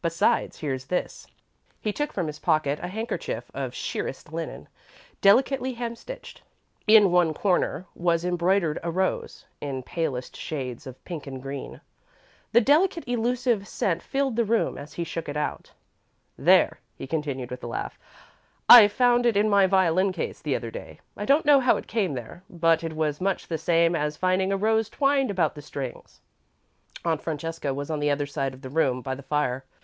[0.00, 1.26] Besides, here's this."
[1.80, 4.68] He took from his pocket a handkerchief of sheerest linen,
[5.20, 6.40] delicately hemstitched.
[6.86, 11.80] In one corner was embroidered a rose, in palest shades of pink and green.
[12.52, 15.72] The delicate, elusive scent filled the room as he shook it out.
[16.38, 17.98] "There," he continued, with a laugh.
[18.68, 21.00] "I found it in my violin case the other day.
[21.16, 24.52] I don't know how it came there, but it was much the same as finding
[24.52, 26.20] a rose twined about the strings."
[27.04, 29.64] Aunt Francesca was on the other side of the room, by the fire.